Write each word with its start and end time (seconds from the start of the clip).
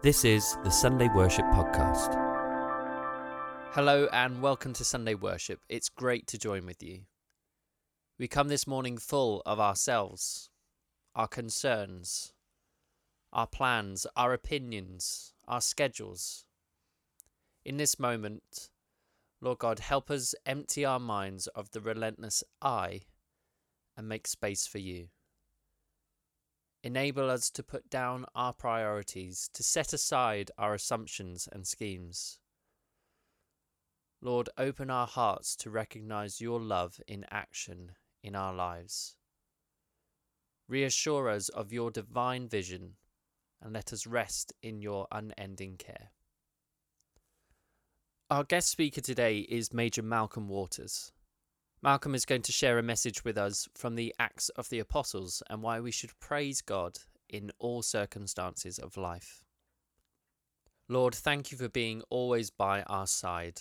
This 0.00 0.24
is 0.24 0.56
the 0.62 0.70
Sunday 0.70 1.08
Worship 1.12 1.44
Podcast. 1.46 2.14
Hello 3.72 4.08
and 4.12 4.40
welcome 4.40 4.72
to 4.74 4.84
Sunday 4.84 5.14
Worship. 5.14 5.58
It's 5.68 5.88
great 5.88 6.28
to 6.28 6.38
join 6.38 6.66
with 6.66 6.84
you. 6.84 7.00
We 8.16 8.28
come 8.28 8.46
this 8.46 8.64
morning 8.64 8.98
full 8.98 9.42
of 9.44 9.58
ourselves, 9.58 10.50
our 11.16 11.26
concerns, 11.26 12.32
our 13.32 13.48
plans, 13.48 14.06
our 14.14 14.32
opinions, 14.32 15.32
our 15.48 15.60
schedules. 15.60 16.44
In 17.64 17.76
this 17.76 17.98
moment, 17.98 18.70
Lord 19.40 19.58
God, 19.58 19.80
help 19.80 20.12
us 20.12 20.32
empty 20.46 20.84
our 20.84 21.00
minds 21.00 21.48
of 21.48 21.72
the 21.72 21.80
relentless 21.80 22.44
I 22.62 23.00
and 23.96 24.08
make 24.08 24.28
space 24.28 24.64
for 24.64 24.78
you. 24.78 25.08
Enable 26.82 27.28
us 27.28 27.50
to 27.50 27.62
put 27.62 27.90
down 27.90 28.24
our 28.34 28.52
priorities, 28.52 29.50
to 29.52 29.62
set 29.62 29.92
aside 29.92 30.50
our 30.56 30.74
assumptions 30.74 31.48
and 31.50 31.66
schemes. 31.66 32.38
Lord, 34.20 34.48
open 34.56 34.90
our 34.90 35.06
hearts 35.06 35.56
to 35.56 35.70
recognize 35.70 36.40
your 36.40 36.60
love 36.60 37.00
in 37.06 37.24
action 37.30 37.92
in 38.22 38.34
our 38.34 38.52
lives. 38.52 39.16
Reassure 40.68 41.28
us 41.28 41.48
of 41.48 41.72
your 41.72 41.90
divine 41.90 42.48
vision 42.48 42.94
and 43.62 43.72
let 43.72 43.92
us 43.92 44.06
rest 44.06 44.52
in 44.62 44.80
your 44.80 45.06
unending 45.10 45.76
care. 45.76 46.12
Our 48.30 48.44
guest 48.44 48.68
speaker 48.68 49.00
today 49.00 49.38
is 49.38 49.72
Major 49.72 50.02
Malcolm 50.02 50.48
Walters. 50.48 51.12
Malcolm 51.80 52.14
is 52.14 52.24
going 52.24 52.42
to 52.42 52.50
share 52.50 52.78
a 52.78 52.82
message 52.82 53.24
with 53.24 53.38
us 53.38 53.68
from 53.72 53.94
the 53.94 54.12
Acts 54.18 54.48
of 54.50 54.68
the 54.68 54.80
Apostles 54.80 55.44
and 55.48 55.62
why 55.62 55.78
we 55.78 55.92
should 55.92 56.18
praise 56.18 56.60
God 56.60 56.98
in 57.28 57.52
all 57.60 57.82
circumstances 57.82 58.80
of 58.80 58.96
life. 58.96 59.44
Lord, 60.88 61.14
thank 61.14 61.52
you 61.52 61.58
for 61.58 61.68
being 61.68 62.02
always 62.10 62.50
by 62.50 62.82
our 62.82 63.06
side. 63.06 63.60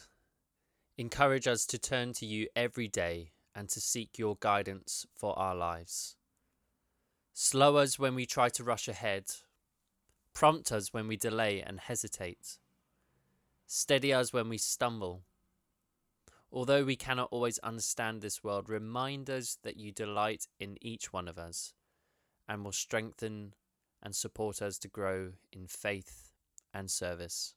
Encourage 0.97 1.47
us 1.47 1.66
to 1.67 1.77
turn 1.77 2.14
to 2.14 2.25
you 2.25 2.47
every 2.55 2.88
day 2.88 3.33
and 3.53 3.69
to 3.69 3.80
seek 3.80 4.17
your 4.17 4.38
guidance 4.39 5.05
for 5.14 5.38
our 5.38 5.55
lives. 5.55 6.16
Slow 7.33 7.75
us 7.75 7.99
when 7.99 8.16
we 8.16 8.25
try 8.25 8.49
to 8.49 8.64
rush 8.64 8.88
ahead. 8.88 9.25
Prompt 10.33 10.72
us 10.72 10.92
when 10.92 11.08
we 11.08 11.17
delay 11.17 11.61
and 11.61 11.80
hesitate. 11.80 12.58
Steady 13.67 14.11
us 14.11 14.33
when 14.33 14.49
we 14.49 14.58
stumble. 14.58 15.27
Although 16.52 16.86
we 16.86 16.95
cannot 16.95 17.30
always 17.31 17.59
understand 17.59 18.22
this 18.22 18.44
world, 18.44 18.70
remind 18.70 19.30
us 19.30 19.58
that 19.64 19.78
you 19.78 19.92
delight 19.92 20.48
in 20.59 20.78
each 20.81 21.12
one 21.12 21.28
of 21.28 21.38
us 21.38 21.73
and 22.48 22.64
will 22.64 22.72
strengthen 22.72 23.54
and 24.02 24.16
support 24.16 24.62
us 24.62 24.78
to 24.80 24.88
grow 24.88 25.34
in 25.52 25.67
faith 25.67 26.31
and 26.73 26.89
service. 26.89 27.54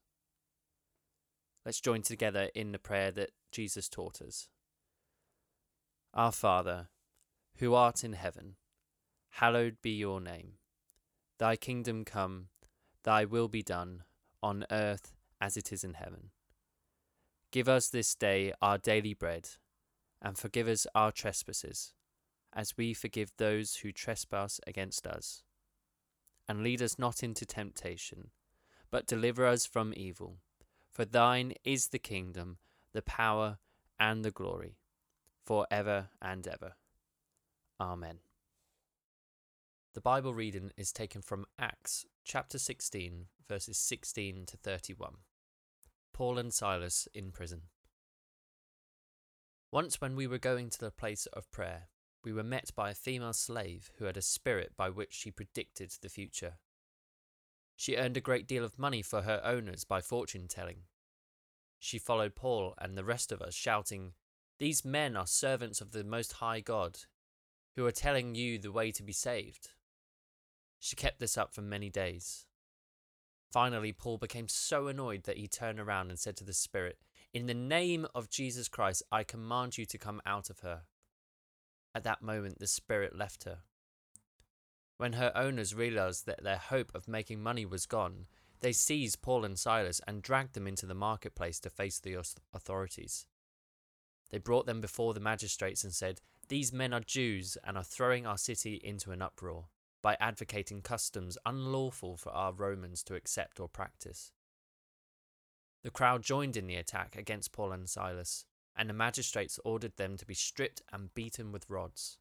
Let's 1.65 1.81
join 1.81 2.03
together 2.03 2.49
in 2.55 2.73
the 2.73 2.79
prayer 2.79 3.11
that 3.13 3.31
Jesus 3.53 3.89
taught 3.89 4.21
us. 4.21 4.49
Our 6.15 6.33
Father, 6.33 6.89
who 7.57 7.75
art 7.75 8.03
in 8.03 8.15
heaven, 8.15 8.57
hallowed 9.35 9.77
be 9.83 9.91
your 9.91 10.21
name. 10.21 10.55
Thy 11.39 11.57
kingdom 11.57 12.05
come, 12.05 12.49
thy 13.05 13.25
will 13.25 13.49
be 13.49 13.63
done, 13.63 14.03
on 14.43 14.65
earth 14.71 15.15
as 15.41 15.57
it 15.57 15.73
is 15.73 15.85
in 15.85 15.95
heaven. 15.95 16.31
Give 17.53 17.69
us 17.69 17.89
this 17.89 18.15
day 18.15 18.53
our 18.63 18.79
daily 18.79 19.13
bread, 19.13 19.49
and 20.23 20.39
forgive 20.39 20.69
us 20.69 20.87
our 20.95 21.11
trespasses, 21.11 21.93
as 22.53 22.77
we 22.77 22.95
forgive 22.95 23.33
those 23.37 23.77
who 23.77 23.91
trespass 23.91 24.61
against 24.69 25.05
us. 25.05 25.43
And 26.49 26.63
lead 26.63 26.81
us 26.81 26.99
not 26.99 27.25
into 27.25 27.45
temptation, 27.45 28.31
but 28.91 29.07
deliver 29.07 29.47
us 29.47 29.67
from 29.67 29.93
evil. 29.97 30.39
For 30.93 31.05
thine 31.05 31.55
is 31.65 31.89
the 31.89 31.99
kingdom, 31.99 32.59
the 32.93 33.03
power, 33.03 33.59
and 33.99 34.25
the 34.25 34.31
glory, 34.31 34.79
for 35.45 35.67
ever 35.73 36.11
and 36.23 36.47
ever. 36.47 36.75
Amen. 37.81 38.19
The 39.95 40.01
Bible 40.01 40.35
reading 40.35 40.71
is 40.77 40.93
taken 40.93 41.21
from 41.21 41.47
Acts 41.59 42.07
chapter 42.25 42.59
16, 42.59 43.27
verses 43.49 43.77
16 43.77 44.47
to 44.47 44.57
31. 44.57 45.15
Paul 46.21 46.37
and 46.37 46.53
Silas 46.53 47.09
in 47.15 47.33
prison. 47.33 47.63
Once, 49.73 50.03
when 50.03 50.17
we 50.17 50.27
were 50.27 50.37
going 50.37 50.69
to 50.69 50.79
the 50.79 50.91
place 50.91 51.25
of 51.33 51.51
prayer, 51.51 51.89
we 52.23 52.31
were 52.31 52.43
met 52.43 52.73
by 52.77 52.91
a 52.91 52.95
female 52.95 53.33
slave 53.33 53.91
who 53.97 54.05
had 54.05 54.19
a 54.19 54.21
spirit 54.21 54.73
by 54.77 54.91
which 54.91 55.15
she 55.15 55.31
predicted 55.31 55.91
the 56.03 56.11
future. 56.11 56.59
She 57.75 57.97
earned 57.97 58.19
a 58.19 58.21
great 58.21 58.47
deal 58.47 58.65
of 58.67 58.79
money 58.79 59.01
for 59.01 59.23
her 59.23 59.41
owners 59.43 59.85
by 59.85 60.03
fortune 60.03 60.47
telling. 60.47 60.83
She 61.79 61.99
followed 61.99 62.37
Paul 62.37 62.75
and 62.77 62.99
the 62.99 63.05
rest 63.05 63.33
of 63.33 63.41
us, 63.41 63.55
shouting, 63.55 64.13
These 64.59 64.85
men 64.85 65.17
are 65.17 65.27
servants 65.27 65.81
of 65.81 65.93
the 65.93 66.05
Most 66.05 66.35
High 66.35 66.61
God, 66.61 66.99
who 67.77 67.87
are 67.87 67.93
telling 67.93 68.35
you 68.35 68.59
the 68.59 68.73
way 68.73 68.93
to 68.93 69.03
be 69.03 69.15
saved. 69.15 69.71
She 70.79 70.97
kept 70.97 71.19
this 71.19 71.39
up 71.39 71.55
for 71.55 71.63
many 71.63 71.89
days. 71.89 72.45
Finally, 73.51 73.93
Paul 73.93 74.19
became 74.19 74.49
so 74.49 74.87
annoyed 74.87 75.25
that 75.25 75.37
he 75.37 75.49
turned 75.49 75.81
around 75.81 76.11
and 76.11 76.19
said 76.19 76.37
to 76.37 76.45
the 76.45 76.53
Spirit, 76.53 76.99
In 77.35 77.47
the 77.47 77.55
name 77.55 78.07
of 78.15 78.31
Jesus 78.31 78.69
Christ, 78.69 79.03
I 79.11 79.25
command 79.25 79.77
you 79.77 79.85
to 79.87 79.99
come 79.99 80.21
out 80.25 80.51
of 80.51 80.61
her. 80.61 80.83
At 81.95 82.05
that 82.05 82.23
moment, 82.23 82.61
the 82.61 82.69
Spirit 82.69 83.17
left 83.17 83.45
her. 83.45 83.59
When 84.99 85.15
her 85.15 85.33
owners 85.35 85.75
realized 85.75 86.27
that 86.27 86.45
their 86.45 86.59
hope 86.59 86.93
of 86.95 87.09
making 87.09 87.43
money 87.43 87.67
was 87.67 87.87
gone, 87.87 88.27
they 88.61 88.73
seized 88.73 89.23
Paul 89.23 89.45
and 89.45 89.59
Silas 89.59 90.01
and 90.07 90.23
dragged 90.23 90.55
them 90.55 90.69
into 90.69 90.87
the 90.87 90.95
marketplace 90.95 91.59
to 91.61 91.71
face 91.71 91.99
the 91.99 92.23
authorities. 92.55 93.27
They 94.31 94.39
brought 94.39 94.67
them 94.67 94.81
before 94.81 95.13
the 95.13 95.19
magistrates 95.19 95.83
and 95.83 95.93
said, 95.93 96.21
These 96.49 96.73
men 96.73 96.93
are 96.93 97.01
Jews 97.01 97.59
and 97.65 97.77
are 97.77 97.83
throwing 97.83 98.27
our 98.27 98.39
city 98.39 98.81
into 98.85 99.11
an 99.11 99.23
uproar 99.23 99.67
by 100.03 100.17
advocating 100.21 100.83
customs 100.83 101.37
unlawful 101.45 102.17
for 102.17 102.31
our 102.31 102.53
Romans 102.53 103.03
to 103.05 103.15
accept 103.15 103.61
or 103.61 103.69
practice. 103.69 104.33
The 105.83 105.91
crowd 105.91 106.23
joined 106.23 106.57
in 106.57 106.67
the 106.67 106.77
attack 106.77 107.17
against 107.17 107.53
Paul 107.53 107.73
and 107.73 107.89
Silas, 107.89 108.45
and 108.77 108.89
the 108.89 108.95
magistrates 108.95 109.59
ordered 109.65 109.97
them 109.97 110.17
to 110.17 110.27
be 110.27 110.35
stripped 110.35 110.83
and 110.93 111.13
beaten 111.15 111.53
with 111.53 111.69
rods. 111.69 112.19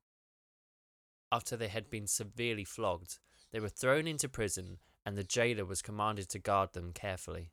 After 1.31 1.55
they 1.55 1.67
had 1.67 1.89
been 1.89 2.07
severely 2.07 2.63
flogged, 2.63 3.19
they 3.51 3.59
were 3.59 3.69
thrown 3.69 4.07
into 4.07 4.29
prison, 4.29 4.79
and 5.05 5.17
the 5.17 5.23
jailer 5.23 5.65
was 5.65 5.81
commanded 5.81 6.29
to 6.29 6.39
guard 6.39 6.73
them 6.73 6.91
carefully. 6.93 7.51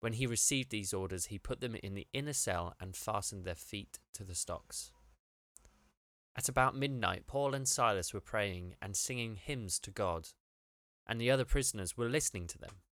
When 0.00 0.14
he 0.14 0.26
received 0.26 0.70
these 0.70 0.92
orders, 0.92 1.26
he 1.26 1.38
put 1.38 1.60
them 1.60 1.76
in 1.82 1.94
the 1.94 2.06
inner 2.12 2.34
cell 2.34 2.74
and 2.78 2.94
fastened 2.94 3.44
their 3.44 3.54
feet 3.54 4.00
to 4.12 4.24
the 4.24 4.34
stocks. 4.34 4.92
At 6.36 6.48
about 6.48 6.76
midnight, 6.76 7.26
Paul 7.26 7.54
and 7.54 7.68
Silas 7.68 8.12
were 8.12 8.20
praying 8.20 8.74
and 8.82 8.96
singing 8.96 9.36
hymns 9.36 9.78
to 9.80 9.90
God, 9.90 10.28
and 11.06 11.20
the 11.20 11.30
other 11.30 11.44
prisoners 11.44 11.96
were 11.96 12.08
listening 12.08 12.46
to 12.48 12.58
them. 12.58 12.82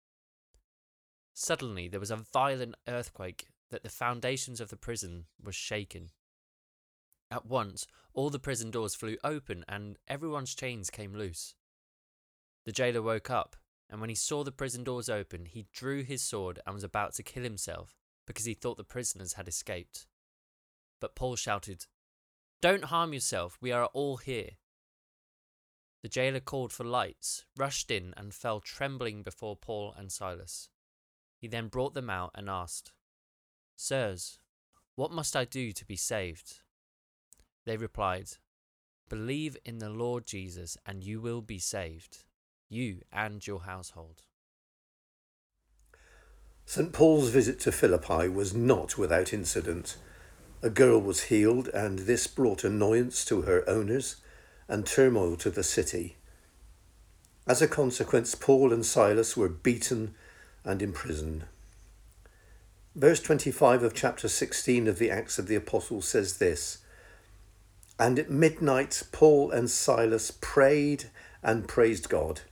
Suddenly, 1.34 1.88
there 1.88 2.00
was 2.00 2.10
a 2.10 2.16
violent 2.16 2.76
earthquake 2.86 3.48
that 3.70 3.82
the 3.82 3.88
foundations 3.88 4.60
of 4.60 4.68
the 4.68 4.76
prison 4.76 5.26
were 5.42 5.52
shaken. 5.52 6.10
At 7.30 7.46
once, 7.46 7.86
all 8.12 8.30
the 8.30 8.38
prison 8.38 8.70
doors 8.70 8.94
flew 8.94 9.16
open 9.24 9.64
and 9.66 9.98
everyone's 10.06 10.54
chains 10.54 10.90
came 10.90 11.14
loose. 11.14 11.54
The 12.64 12.72
jailer 12.72 13.02
woke 13.02 13.30
up, 13.30 13.56
and 13.88 14.00
when 14.00 14.10
he 14.10 14.14
saw 14.14 14.44
the 14.44 14.52
prison 14.52 14.84
doors 14.84 15.08
open, 15.08 15.46
he 15.46 15.66
drew 15.72 16.02
his 16.04 16.22
sword 16.22 16.60
and 16.64 16.74
was 16.74 16.84
about 16.84 17.14
to 17.14 17.22
kill 17.22 17.42
himself 17.42 17.96
because 18.26 18.44
he 18.44 18.54
thought 18.54 18.76
the 18.76 18.84
prisoners 18.84 19.32
had 19.32 19.48
escaped. 19.48 20.06
But 21.00 21.16
Paul 21.16 21.34
shouted, 21.36 21.86
don't 22.62 22.84
harm 22.84 23.12
yourself, 23.12 23.58
we 23.60 23.72
are 23.72 23.86
all 23.86 24.16
here. 24.16 24.50
The 26.02 26.08
jailer 26.08 26.40
called 26.40 26.72
for 26.72 26.84
lights, 26.84 27.44
rushed 27.56 27.90
in, 27.90 28.14
and 28.16 28.32
fell 28.32 28.60
trembling 28.60 29.22
before 29.22 29.56
Paul 29.56 29.94
and 29.96 30.10
Silas. 30.10 30.68
He 31.38 31.48
then 31.48 31.66
brought 31.66 31.92
them 31.92 32.08
out 32.08 32.30
and 32.34 32.48
asked, 32.48 32.92
Sirs, 33.76 34.38
what 34.94 35.10
must 35.10 35.34
I 35.34 35.44
do 35.44 35.72
to 35.72 35.84
be 35.84 35.96
saved? 35.96 36.60
They 37.66 37.76
replied, 37.76 38.28
Believe 39.08 39.56
in 39.64 39.78
the 39.78 39.90
Lord 39.90 40.24
Jesus, 40.24 40.76
and 40.86 41.02
you 41.02 41.20
will 41.20 41.42
be 41.42 41.58
saved, 41.58 42.24
you 42.68 43.00
and 43.12 43.44
your 43.44 43.62
household. 43.62 44.22
St. 46.64 46.92
Paul's 46.92 47.30
visit 47.30 47.58
to 47.60 47.72
Philippi 47.72 48.28
was 48.28 48.54
not 48.54 48.96
without 48.96 49.32
incident. 49.32 49.96
A 50.62 50.70
girl 50.70 51.00
was 51.00 51.24
healed, 51.24 51.68
and 51.68 52.00
this 52.00 52.26
brought 52.28 52.62
annoyance 52.62 53.24
to 53.24 53.42
her 53.42 53.68
owners 53.68 54.16
and 54.68 54.86
turmoil 54.86 55.36
to 55.36 55.50
the 55.50 55.64
city. 55.64 56.16
As 57.48 57.60
a 57.60 57.66
consequence, 57.66 58.36
Paul 58.36 58.72
and 58.72 58.86
Silas 58.86 59.36
were 59.36 59.48
beaten 59.48 60.14
and 60.64 60.80
imprisoned. 60.80 61.46
Verse 62.94 63.20
25 63.20 63.82
of 63.82 63.94
chapter 63.94 64.28
16 64.28 64.86
of 64.86 64.98
the 64.98 65.10
Acts 65.10 65.38
of 65.38 65.48
the 65.48 65.56
Apostles 65.56 66.06
says 66.06 66.38
this 66.38 66.78
And 67.98 68.18
at 68.18 68.30
midnight, 68.30 69.02
Paul 69.10 69.50
and 69.50 69.68
Silas 69.68 70.30
prayed 70.30 71.10
and 71.42 71.66
praised 71.66 72.08
God. 72.08 72.42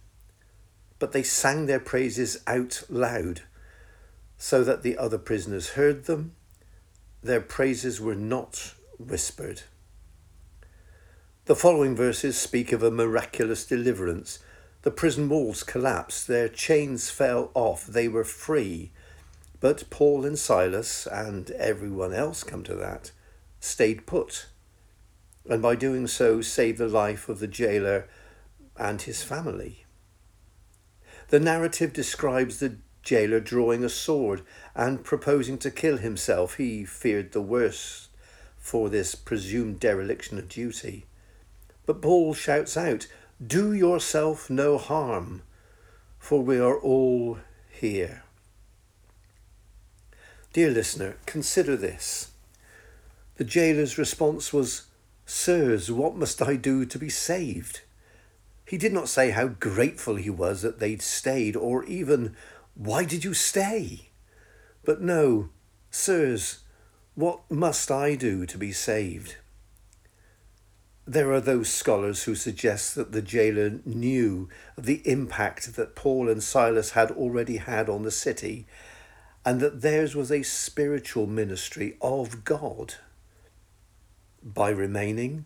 but 0.99 1.13
they 1.13 1.23
sang 1.23 1.67
their 1.67 1.81
praises 1.81 2.43
out 2.47 2.83
loud, 2.89 3.41
so 4.37 4.63
that 4.63 4.83
the 4.83 4.99
other 4.99 5.19
prisoners 5.19 5.71
heard 5.71 6.05
them. 6.05 6.37
Their 7.23 7.41
praises 7.41 8.01
were 8.01 8.15
not 8.15 8.75
whispered. 8.99 9.63
The 11.45 11.57
following 11.57 11.95
verses 11.97 12.39
speak 12.39 12.73
of 12.73 12.83
a 12.83 12.91
miraculous 12.91 13.67
deliverance. 13.67 14.39
The 14.83 14.91
prison 14.91 15.29
walls 15.29 15.63
collapsed, 15.63 16.27
their 16.27 16.49
chains 16.49 17.11
fell 17.11 17.51
off, 17.55 17.87
they 17.87 18.09
were 18.09 18.25
free. 18.25 18.93
But 19.61 19.91
Paul 19.91 20.25
and 20.25 20.39
Silas, 20.39 21.07
and 21.07 21.51
everyone 21.51 22.15
else 22.15 22.43
come 22.43 22.63
to 22.65 22.75
that, 22.77 23.11
stayed 23.61 24.07
put, 24.07 24.47
and 25.49 25.61
by 25.61 25.75
doing 25.75 26.07
so 26.07 26.41
saved 26.41 26.79
the 26.79 26.89
life 26.89 27.29
of 27.29 27.41
the 27.41 27.49
jailer 27.49 28.09
and 28.77 29.03
his 29.03 29.23
family. 29.23 29.85
The 31.29 31.41
narrative 31.41 31.93
describes 31.93 32.59
the 32.61 32.77
jailer 33.03 33.41
drawing 33.41 33.85
a 33.85 33.89
sword 33.89 34.43
and 34.75 35.05
proposing 35.05 35.59
to 35.59 35.71
kill 35.71 35.99
himself. 35.99 36.57
He 36.57 36.85
feared 36.85 37.33
the 37.33 37.41
worst 37.41 38.09
for 38.59 38.89
this 38.89 39.15
presumed 39.15 39.81
dereliction 39.81 40.39
of 40.39 40.49
duty. 40.49 41.07
But 41.87 42.03
Paul 42.03 42.35
shouts 42.35 42.77
out, 42.77 43.07
Do 43.45 43.73
yourself 43.73 44.51
no 44.51 44.79
harm, 44.79 45.43
for 46.19 46.43
we 46.43 46.59
are 46.59 46.79
all 46.79 47.39
here. 47.71 48.23
Dear 50.53 50.71
listener, 50.71 51.17
consider 51.27 51.77
this. 51.77 52.31
The 53.37 53.45
jailer's 53.45 53.97
response 53.97 54.53
was, 54.53 54.87
Sirs, 55.25 55.91
what 55.91 56.17
must 56.17 56.43
I 56.43 56.57
do 56.57 56.85
to 56.85 56.99
be 56.99 57.09
saved? 57.09 57.83
He 58.67 58.77
did 58.77 58.93
not 58.93 59.09
say 59.09 59.31
how 59.31 59.49
grateful 59.49 60.17
he 60.17 60.31
was 60.31 60.63
that 60.63 60.79
they'd 60.79 61.03
stayed, 61.03 61.57
or 61.57 61.85
even, 61.85 62.37
Why 62.83 63.05
did 63.05 63.25
you 63.25 63.35
stay? 63.35 64.09
But 64.87 65.03
no, 65.03 65.51
Sirs, 65.91 66.61
what 67.15 67.41
must 67.51 67.91
I 67.91 68.15
do 68.15 68.47
to 68.47 68.57
be 68.57 68.73
saved? 68.73 69.37
There 71.07 71.31
are 71.31 71.43
those 71.43 71.69
scholars 71.71 72.23
who 72.23 72.35
suggest 72.35 72.95
that 72.95 73.13
the 73.13 73.21
jailer 73.21 73.81
knew 73.85 74.49
of 74.79 74.87
the 74.87 75.03
impact 75.07 75.77
that 75.77 75.95
Paul 75.95 76.31
and 76.31 76.43
Silas 76.43 76.93
had 76.93 77.11
already 77.11 77.59
had 77.59 77.91
on 77.91 78.03
the 78.03 78.11
city, 78.11 78.67
and 79.45 79.61
that 79.61 79.83
theirs 79.83 80.17
was 80.17 80.33
a 80.33 80.43
spiritual 80.43 81.27
ministry 81.27 81.99
of 82.01 82.45
God. 82.45 82.95
By 84.43 84.71
remaining, 84.71 85.45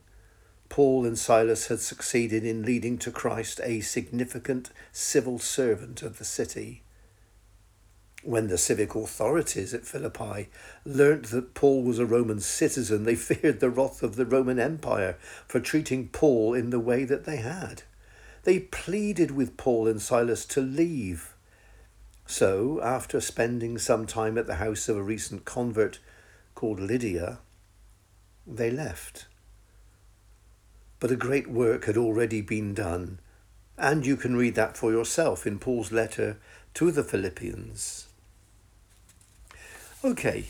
Paul 0.69 1.05
and 1.05 1.19
Silas 1.19 1.67
had 1.67 1.81
succeeded 1.81 2.45
in 2.45 2.63
leading 2.63 2.97
to 2.99 3.11
Christ 3.11 3.61
a 3.65 3.81
significant 3.81 4.71
civil 4.93 5.41
servant 5.41 6.01
of 6.01 6.19
the 6.19 6.25
city 6.25 6.84
when 8.25 8.49
the 8.49 8.59
civic 8.59 8.95
authorities 8.95 9.75
at 9.75 9.87
Philippi 9.87 10.49
learnt 10.85 11.27
that 11.27 11.55
Paul 11.55 11.83
was 11.83 11.99
a 11.99 12.07
Roman 12.07 12.41
citizen, 12.41 13.05
they 13.05 13.15
feared 13.15 13.61
the 13.61 13.71
wrath 13.71 14.03
of 14.03 14.17
the 14.17 14.27
Roman 14.27 14.59
Empire 14.59 15.17
for 15.47 15.61
treating 15.61 16.09
Paul 16.09 16.55
in 16.55 16.71
the 16.71 16.81
way 16.81 17.05
that 17.05 17.25
they 17.25 17.37
had. 17.37 17.83
They 18.45 18.61
pleaded 18.61 19.31
with 19.31 19.57
Paul 19.57 19.89
and 19.89 20.01
Silas 20.01 20.45
to 20.47 20.61
leave. 20.61 21.35
So, 22.27 22.81
after 22.83 23.21
spending 23.21 23.79
some 23.79 24.07
time 24.07 24.39
at 24.39 24.47
the 24.47 24.57
house 24.57 24.89
of 24.89 24.97
a 24.97 25.03
recent 25.03 25.45
convert 25.45 25.99
called 26.55 26.81
Lydia, 26.81 27.41
they 28.47 28.71
left. 28.71 29.27
But 31.01 31.11
a 31.11 31.17
great 31.17 31.49
work 31.49 31.85
had 31.85 31.97
already 31.97 32.41
been 32.41 32.73
done, 32.73 33.21
and 33.77 34.07
you 34.07 34.17
can 34.17 34.37
read 34.37 34.55
that 34.55 34.77
for 34.77 34.91
yourself 34.91 35.47
in 35.47 35.59
Paul's 35.59 35.93
letter 35.93 36.39
to 36.75 36.91
the 36.91 37.05
Philippians. 37.05 38.09
Okay, 40.05 40.45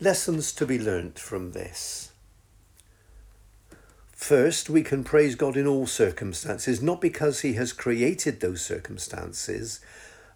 lessons 0.00 0.52
to 0.52 0.66
be 0.66 0.78
learnt 0.78 1.18
from 1.18 1.52
this. 1.52 2.12
First, 4.12 4.68
we 4.68 4.82
can 4.82 5.02
praise 5.02 5.34
God 5.34 5.56
in 5.56 5.66
all 5.66 5.86
circumstances, 5.86 6.82
not 6.82 7.00
because 7.00 7.40
He 7.40 7.54
has 7.54 7.72
created 7.72 8.40
those 8.40 8.60
circumstances, 8.60 9.80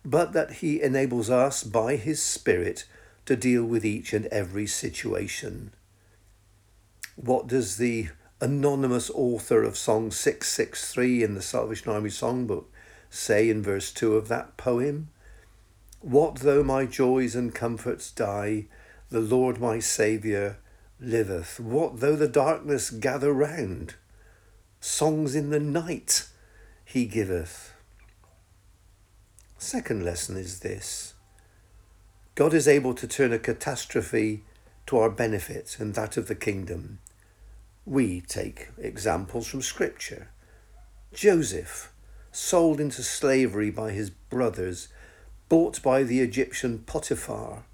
but 0.07 0.33
that 0.33 0.53
He 0.53 0.81
enables 0.81 1.29
us 1.29 1.63
by 1.63 1.97
His 1.97 2.23
Spirit 2.23 2.87
to 3.27 3.37
deal 3.37 3.67
with 3.67 3.85
each 3.85 4.15
and 4.15 4.25
every 4.29 4.67
situation. 4.67 5.75
What 7.17 7.47
does 7.47 7.77
the 7.77 8.09
anonymous 8.41 9.11
author 9.11 9.63
of 9.63 9.77
Song 9.77 10.11
663 10.11 11.23
in 11.23 11.35
the 11.35 11.43
Salvation 11.43 11.93
Army 11.93 12.09
Songbook 12.09 12.65
say 13.11 13.51
in 13.51 13.63
verse 13.63 13.93
2 13.93 14.17
of 14.17 14.29
that 14.29 14.57
poem? 14.57 15.11
What 16.01 16.37
though 16.37 16.63
my 16.63 16.87
joys 16.87 17.35
and 17.35 17.55
comforts 17.55 18.11
die, 18.11 18.67
the 19.11 19.21
Lord 19.21 19.61
my 19.61 19.81
Saviour 19.81 20.57
liveth. 20.99 21.61
What 21.61 22.01
though 22.01 22.17
the 22.17 22.29
darkness 22.29 22.91
gather 22.91 23.33
round, 23.33 23.95
songs 24.81 25.35
in 25.35 25.51
the 25.51 25.61
night 25.61 26.27
he 26.85 27.05
giveth. 27.05 27.75
Second 29.59 30.05
lesson 30.05 30.37
is 30.37 30.61
this 30.61 31.15
God 32.35 32.55
is 32.55 32.67
able 32.67 32.95
to 32.95 33.07
turn 33.07 33.33
a 33.33 33.39
catastrophe 33.39 34.43
to 34.87 34.97
our 34.97 35.11
benefit 35.11 35.77
and 35.79 35.95
that 35.95 36.17
of 36.17 36.29
the 36.29 36.35
kingdom. 36.35 36.99
We 37.85 38.23
take 38.23 38.69
examples 38.79 39.47
from 39.47 39.61
Scripture. 39.63 40.29
Joseph, 41.13 41.93
sold 42.33 42.81
into 42.81 43.03
slavery 43.03 43.71
by 43.71 43.91
his 43.93 44.11
brothers, 44.11 44.89
bought 45.51 45.83
by 45.83 46.05
the 46.05 46.21
Egyptian 46.21 46.79
Potiphar, 46.79 47.65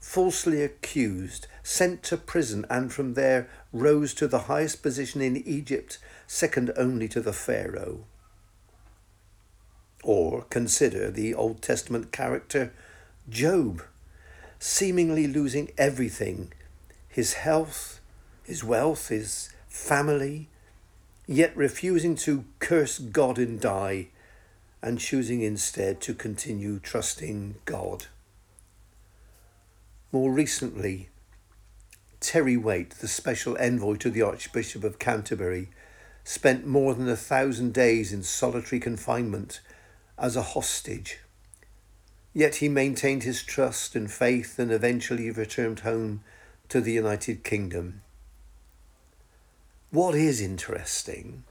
falsely 0.00 0.62
accused, 0.62 1.46
sent 1.62 2.02
to 2.02 2.16
prison, 2.16 2.64
and 2.70 2.90
from 2.92 3.12
there 3.12 3.48
rose 3.72 4.14
to 4.14 4.26
the 4.26 4.46
highest 4.48 4.82
position 4.82 5.20
in 5.20 5.36
Egypt, 5.36 5.98
second 6.26 6.72
only 6.76 7.06
to 7.06 7.20
the 7.20 7.34
Pharaoh. 7.34 8.04
Or 10.02 10.46
consider 10.48 11.10
the 11.10 11.34
Old 11.34 11.60
Testament 11.60 12.10
character 12.10 12.72
Job, 13.28 13.82
seemingly 14.58 15.26
losing 15.26 15.70
everything 15.76 16.52
his 17.06 17.34
health, 17.34 18.00
his 18.44 18.64
wealth, 18.64 19.08
his 19.08 19.50
family, 19.68 20.48
yet 21.26 21.54
refusing 21.54 22.16
to 22.16 22.46
curse 22.60 22.98
God 22.98 23.38
and 23.38 23.60
die 23.60 24.08
and 24.82 24.98
choosing 24.98 25.42
instead 25.42 26.00
to 26.00 26.14
continue 26.14 26.78
trusting 26.78 27.56
God. 27.64 28.06
More 30.12 30.32
recently, 30.32 31.08
Terry 32.20 32.56
Waite, 32.56 32.96
the 32.96 33.08
special 33.08 33.56
envoy 33.58 33.96
to 33.96 34.10
the 34.10 34.22
Archbishop 34.22 34.84
of 34.84 34.98
Canterbury, 34.98 35.68
spent 36.24 36.66
more 36.66 36.94
than 36.94 37.08
a 37.08 37.16
thousand 37.16 37.72
days 37.72 38.12
in 38.12 38.22
solitary 38.22 38.80
confinement 38.80 39.60
as 40.18 40.36
a 40.36 40.42
hostage. 40.42 41.20
Yet 42.32 42.56
he 42.56 42.68
maintained 42.68 43.22
his 43.22 43.42
trust 43.42 43.96
and 43.96 44.10
faith 44.10 44.58
and 44.58 44.70
eventually 44.70 45.30
returned 45.30 45.80
home 45.80 46.22
to 46.68 46.80
the 46.80 46.92
United 46.92 47.42
Kingdom. 47.42 48.02
What 49.90 50.14
is 50.14 50.40
interesting 50.40 51.42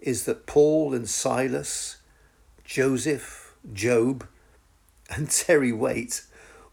is 0.00 0.24
that 0.24 0.46
Paul 0.46 0.92
and 0.92 1.08
Silas 1.08 1.96
Joseph, 2.68 3.54
Job, 3.72 4.28
and 5.08 5.30
Terry 5.30 5.72
Waite 5.72 6.20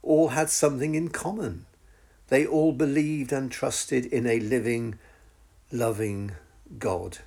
all 0.04 0.28
had 0.30 0.50
something 0.50 0.94
in 0.94 1.08
common. 1.08 1.66
They 2.28 2.46
all 2.46 2.74
believed 2.74 3.32
and 3.32 3.50
trusted 3.50 4.06
in 4.06 4.28
a 4.28 4.42
living, 4.42 5.00
loving 5.72 6.34
God. 6.80 7.20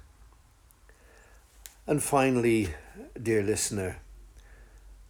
And 1.87 2.02
finally, 2.02 2.75
dear 3.20 3.42
listener, 3.42 4.00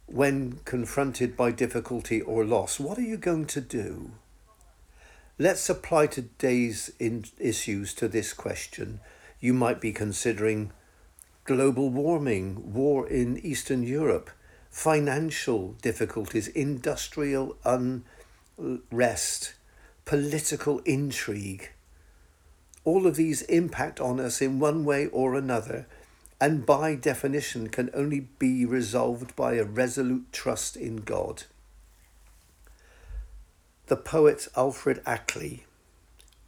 when 0.05 0.61
confronted 0.63 1.35
by 1.35 1.51
difficulty 1.51 2.21
or 2.21 2.45
loss, 2.45 2.79
what 2.79 2.97
are 2.97 3.01
you 3.01 3.17
going 3.17 3.45
to 3.47 3.59
do? 3.59 4.11
Let's 5.37 5.69
apply 5.69 6.07
today's 6.07 6.91
in- 6.97 7.25
issues 7.37 7.93
to 7.95 8.07
this 8.07 8.31
question. 8.31 9.01
You 9.41 9.53
might 9.53 9.81
be 9.81 9.91
considering 9.91 10.71
global 11.49 11.89
warming, 11.89 12.75
war 12.75 13.07
in 13.07 13.35
Eastern 13.39 13.81
Europe, 13.81 14.29
financial 14.69 15.69
difficulties, 15.81 16.47
industrial 16.49 17.57
unrest, 17.65 19.55
political 20.05 20.77
intrigue. 20.85 21.71
All 22.83 23.07
of 23.07 23.15
these 23.15 23.41
impact 23.41 23.99
on 23.99 24.19
us 24.19 24.43
in 24.43 24.59
one 24.59 24.85
way 24.85 25.07
or 25.07 25.33
another, 25.33 25.87
and 26.39 26.67
by 26.67 26.93
definition 26.93 27.67
can 27.67 27.89
only 27.95 28.27
be 28.37 28.63
resolved 28.63 29.35
by 29.35 29.55
a 29.55 29.63
resolute 29.63 30.31
trust 30.31 30.77
in 30.77 30.97
God. 30.97 31.45
The 33.87 33.97
poet 33.97 34.47
Alfred 34.55 35.01
Ackley, 35.03 35.65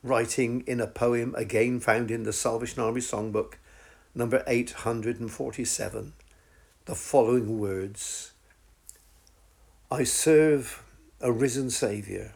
writing 0.03 0.63
in 0.67 0.79
a 0.79 0.85
poem 0.85 1.33
again 1.35 1.79
found 1.79 2.11
in 2.11 2.21
the 2.21 2.31
Salvation 2.31 2.83
Army 2.83 3.01
Songbook, 3.01 3.55
number 4.13 4.43
847, 4.47 6.13
the 6.85 6.95
following 6.95 7.59
words 7.59 8.31
I 9.89 10.03
serve 10.03 10.83
a 11.19 11.31
risen 11.31 11.69
Saviour. 11.69 12.33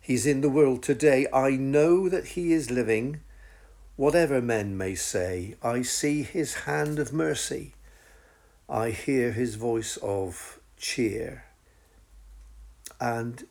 He's 0.00 0.26
in 0.26 0.40
the 0.40 0.48
world 0.48 0.82
today. 0.82 1.26
I 1.32 1.50
know 1.50 2.08
that 2.08 2.28
He 2.28 2.52
is 2.52 2.70
living. 2.70 3.20
Whatever 3.96 4.42
men 4.42 4.76
may 4.76 4.94
say, 4.94 5.56
I 5.62 5.82
see 5.82 6.22
His 6.22 6.54
hand 6.64 6.98
of 6.98 7.12
mercy. 7.12 7.74
I 8.68 8.90
hear 8.90 9.32
His 9.32 9.54
voice 9.54 9.96
of 9.98 10.58
cheer. 10.76 11.44
And 13.00 13.46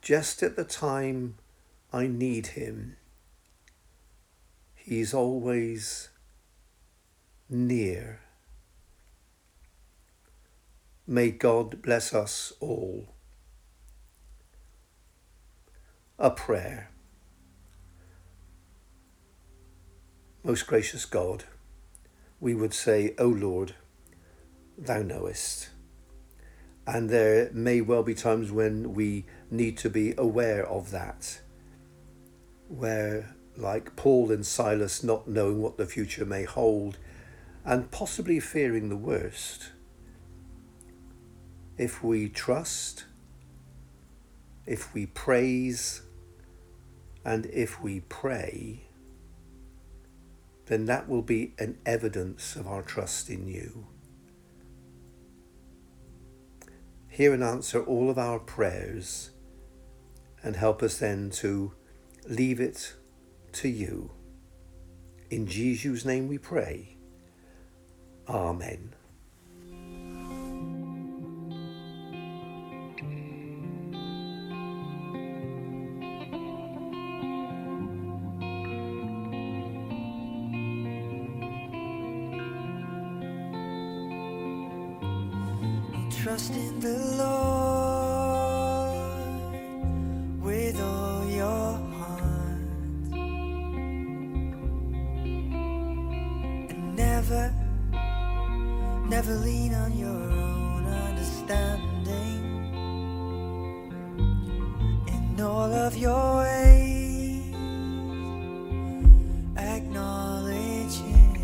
just 0.00 0.42
at 0.42 0.56
the 0.56 0.64
time 0.64 1.36
I 1.92 2.06
need 2.06 2.48
Him, 2.48 2.96
He's 4.74 5.12
always 5.12 6.09
near. 7.50 8.20
May 11.06 11.30
God 11.30 11.82
bless 11.82 12.14
us 12.14 12.52
all. 12.60 13.08
A 16.18 16.30
prayer. 16.30 16.90
Most 20.44 20.66
gracious 20.66 21.04
God, 21.04 21.44
we 22.38 22.54
would 22.54 22.72
say, 22.72 23.14
O 23.18 23.26
Lord, 23.26 23.74
Thou 24.78 25.02
knowest. 25.02 25.68
And 26.86 27.10
there 27.10 27.50
may 27.52 27.82
well 27.82 28.02
be 28.02 28.14
times 28.14 28.50
when 28.50 28.94
we 28.94 29.26
need 29.50 29.76
to 29.78 29.90
be 29.90 30.14
aware 30.16 30.66
of 30.66 30.90
that, 30.90 31.40
where, 32.68 33.34
like 33.56 33.96
Paul 33.96 34.32
and 34.32 34.46
Silas, 34.46 35.04
not 35.04 35.28
knowing 35.28 35.60
what 35.60 35.76
the 35.76 35.84
future 35.84 36.24
may 36.24 36.44
hold 36.44 36.96
and 37.64 37.90
possibly 37.90 38.40
fearing 38.40 38.88
the 38.88 38.96
worst 38.96 39.70
if 41.80 42.04
we 42.04 42.28
trust, 42.28 43.06
if 44.66 44.92
we 44.92 45.06
praise, 45.06 46.02
and 47.24 47.46
if 47.46 47.80
we 47.82 48.00
pray, 48.00 48.82
then 50.66 50.84
that 50.84 51.08
will 51.08 51.22
be 51.22 51.54
an 51.58 51.78
evidence 51.86 52.54
of 52.54 52.66
our 52.66 52.82
trust 52.82 53.30
in 53.30 53.48
you. 53.48 53.86
Hear 57.08 57.32
and 57.32 57.42
answer 57.42 57.82
all 57.82 58.10
of 58.10 58.18
our 58.18 58.38
prayers 58.38 59.30
and 60.42 60.56
help 60.56 60.82
us 60.82 60.98
then 60.98 61.30
to 61.30 61.72
leave 62.28 62.60
it 62.60 62.94
to 63.52 63.68
you. 63.68 64.10
In 65.30 65.46
Jesus' 65.46 66.04
name 66.04 66.28
we 66.28 66.36
pray. 66.36 66.98
Amen. 68.32 68.94
Trust 86.22 86.54
in 86.54 86.78
the 86.78 86.98
Lord 87.18 88.90
with 90.40 90.80
all 90.80 91.24
your 91.26 91.72
heart 91.98 92.60
and 96.70 96.96
never, 96.96 97.52
never 99.10 99.34
lean 99.34 99.74
on 99.74 99.98
your 99.98 100.08
own 100.08 100.86
understanding 100.86 102.44
in 105.08 105.40
all 105.40 105.72
of 105.72 105.96
your 105.96 106.36
ways. 106.36 107.52
Acknowledge 109.56 110.94
Him. 111.10 111.34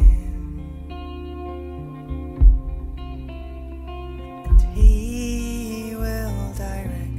and 4.46 4.60
He 4.72 5.96
will 5.96 6.52
direct 6.54 7.18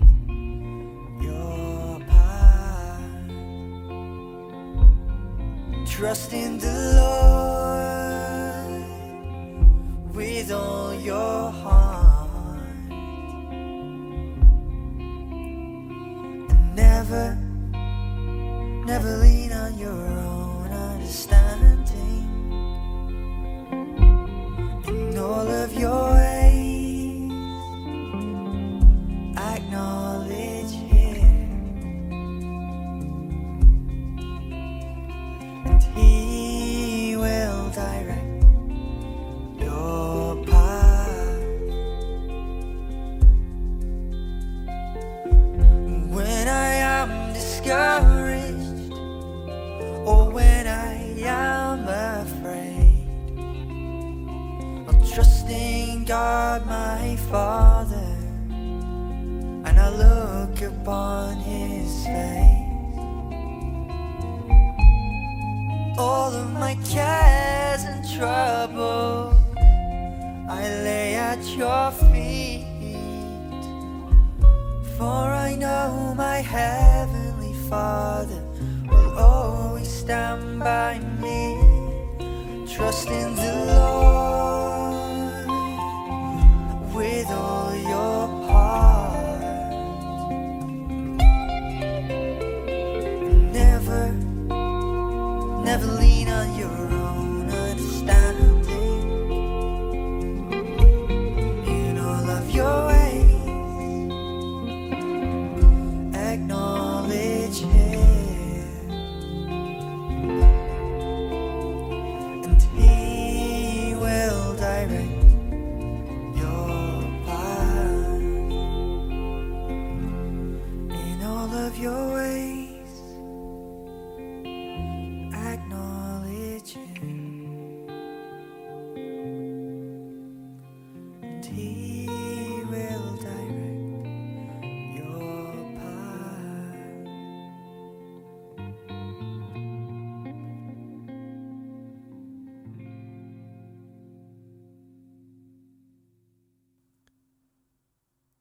your 1.22 2.00
path. 2.08 3.02
Trust 5.86 6.32
in 6.32 6.58
the 6.58 6.74
Lord 7.02 7.47
with 10.48 10.56
all 10.56 10.94
your 10.94 11.52
heart, 11.52 12.62
and 16.50 16.76
never, 16.76 17.38
never 18.86 19.18
lean 19.18 19.52
on 19.52 19.78
your 19.78 19.92
own 19.92 20.72
understanding 20.72 22.24
in 24.88 25.18
all 25.18 25.48
of 25.48 25.74
your 25.74 26.14
ways. 26.14 27.32
Acknowledge 29.38 30.72
Him, 30.72 31.26
and 35.66 35.84
He 35.96 36.17
upon 61.08 61.38
His 61.38 62.06
face. 62.06 62.98
All 65.98 66.32
of 66.34 66.52
my 66.54 66.76
cares 66.94 67.84
and 67.84 68.02
troubles 68.18 69.36
I 70.50 70.62
lay 70.88 71.16
at 71.16 71.44
Your 71.56 71.92
feet, 71.92 72.66
for 74.98 75.26
I 75.48 75.56
know 75.56 76.14
my 76.18 76.40
Heavenly 76.58 77.54
Father 77.70 78.44
will 78.90 79.18
always 79.18 79.90
stand 79.90 80.60
by 80.60 81.00
me. 81.24 81.42
Trust 82.68 83.08
in 83.10 83.36
the 83.36 83.54
Lord 83.68 84.27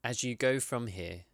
As 0.06 0.22
you 0.22 0.36
go 0.36 0.60
from 0.60 0.86
here, 0.86 1.24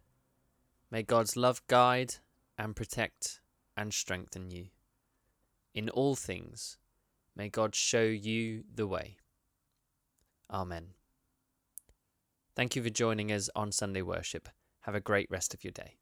may 0.91 1.02
God's 1.02 1.37
love 1.37 1.61
guide 1.67 2.14
and 2.57 2.75
protect 2.75 3.43
and 3.76 3.93
strengthen 3.93 4.50
you. 4.50 4.69
In 5.75 5.91
all 5.91 6.17
things, 6.17 6.79
may 7.37 7.50
God 7.50 7.75
show 7.75 8.05
you 8.05 8.64
the 8.75 8.87
way. 8.87 9.19
Amen. 10.50 10.95
Thank 12.57 12.75
you 12.75 12.83
for 12.83 12.88
joining 12.88 13.31
us 13.31 13.50
on 13.55 13.73
Sunday 13.73 14.00
worship. 14.00 14.49
Have 14.81 14.95
a 14.95 15.00
great 15.00 15.31
rest 15.31 15.52
of 15.52 15.64
your 15.64 15.73
day. 15.73 15.99